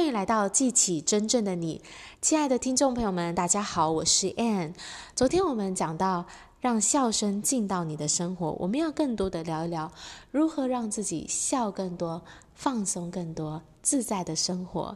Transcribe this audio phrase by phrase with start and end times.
[0.00, 1.82] 欢迎来到记起真正的你，
[2.22, 4.72] 亲爱的听众朋友们，大家好，我是 Anne。
[5.14, 6.24] 昨天我们讲到
[6.58, 9.92] 让笑声进到你的生活，我们要更多的聊一聊
[10.30, 12.22] 如何让自己笑更多。
[12.60, 14.94] 放松更多，自在的生活，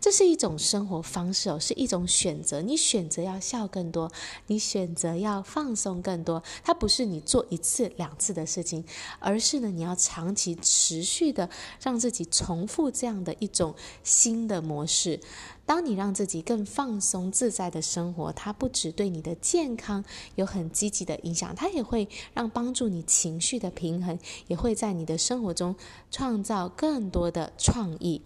[0.00, 2.62] 这是一种生活方式哦，是一种选择。
[2.62, 4.12] 你选择要笑更多，
[4.46, 6.40] 你选择要放松更多。
[6.62, 8.84] 它不是你做一次两次的事情，
[9.18, 11.50] 而是呢，你要长期持续的
[11.82, 15.18] 让自己重复这样的一种新的模式。
[15.66, 20.04] 当你让自己更放松自在的生活，它不只对你的健康
[20.34, 24.18] 有很积极的影响，它也会让帮助你情绪的平衡，
[24.48, 25.76] 也会在你的生活中
[26.10, 28.20] 创造更更多的创意。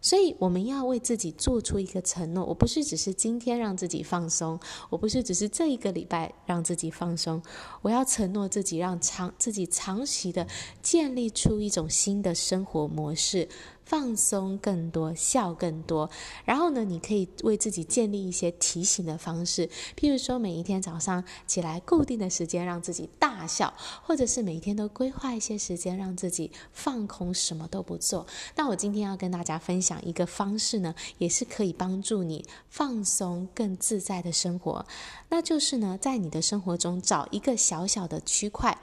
[0.00, 4.58] 所以，我们要为自己做出一个承诺：我不是只是今天让自己放松，
[4.88, 7.42] 我不是只是这一个礼拜让自己放松，
[7.82, 10.46] 我要承诺自己让长自己长期的
[10.80, 13.48] 建立出一种新的生活模式。
[13.90, 16.08] 放松更多，笑更多。
[16.44, 28.24] 然后呢，你可以为自己建立一些提醒的方式，譬如说，每一天早上起来固定的时间让自己大笑，或者是每天都规划一些时间让自己放空，什么都不做。
[28.54, 34.86] 那我今天要跟大家分享一个方式呢，也是可以帮助你放松更自在的生活。
[35.30, 38.78] 那就是呢，在你的生活中找一个小小的区块，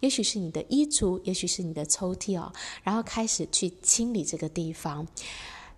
[0.00, 5.06] 也许是你的衣橱，也许是你的抽屉哦，然后开始去清理这个地方。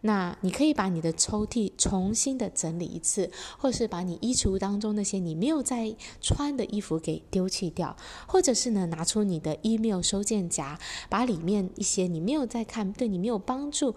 [0.04, 10.76] 那你可以把你的抽屉重新的整理一次，或是把你衣橱当中那些你没有在穿的衣服给丢弃掉，或者是呢，拿出你的 email 收件夹，
[11.08, 13.94] 把里面一些你没有在看，对你没有帮助。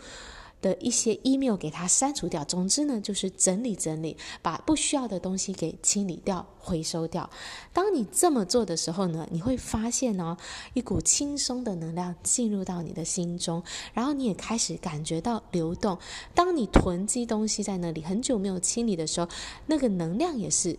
[0.65, 2.43] 的一些 email 给它删除掉。
[2.45, 7.29] 总之呢，就是整理整理，把不需要的东西给清理掉、回收掉。
[7.71, 10.35] 当你这么做的时候呢，你会发现哦，
[10.73, 13.61] 一股轻松的能量进入到你的心中，
[13.93, 15.95] 然后你也开始感觉到流动。
[16.33, 19.29] 当你囤积东西在那里很久没有清理的时候，
[19.67, 20.75] 那个能量也是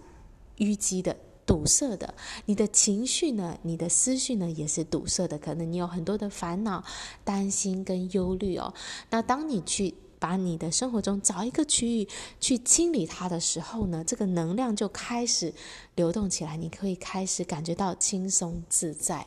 [0.59, 1.17] 淤积的。
[1.47, 2.13] 堵塞的，
[2.47, 3.57] 你的情绪呢？
[3.63, 4.51] 你的思绪呢？
[4.51, 5.39] 也是堵塞的。
[5.39, 6.83] 可能你有很多的烦恼、
[7.23, 8.75] 担心跟忧虑哦。
[9.11, 12.09] 那当你去把你的生活中找一个区域
[12.41, 15.55] 去清理它的时候呢，这个能量就开始
[15.95, 19.25] 流动起来，你可以开始感觉到轻松自在。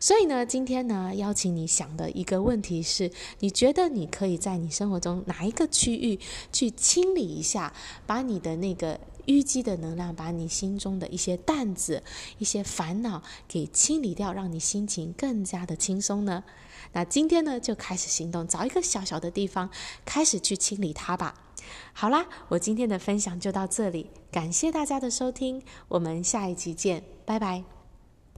[0.00, 6.18] 所以呢，今天呢，邀请你想的一个问题是：你觉得你可以在你生活中哪一个区域
[6.50, 7.72] 去清理一下，
[8.06, 8.98] 把你的那个。
[9.26, 12.02] 淤积的能量，把你心中的一些担子、
[12.38, 16.44] 一些烦恼给清理掉，让你心情更加的轻松呢？
[16.92, 19.70] 那今天呢，就开始行动，找一个小小的地方，
[20.04, 21.34] 开始去清理它吧。
[21.92, 27.83] 好啦，我今天的分享就到这里，感谢大家的收听，我们下一集见，拜拜。